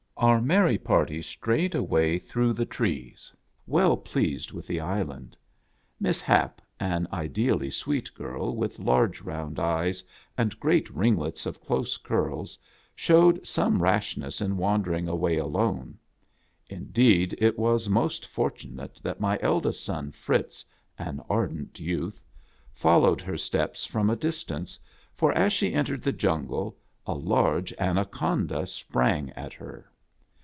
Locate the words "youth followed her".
21.79-23.37